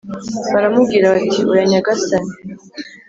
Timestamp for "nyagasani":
1.71-2.31